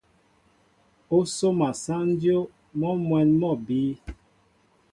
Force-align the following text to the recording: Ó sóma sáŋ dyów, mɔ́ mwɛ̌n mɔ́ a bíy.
Ó 1.15 1.17
sóma 1.35 1.69
sáŋ 1.83 2.05
dyów, 2.19 2.47
mɔ́ 2.79 2.93
mwɛ̌n 3.05 3.29
mɔ́ 3.39 3.51
a 3.55 3.61
bíy. 3.65 3.91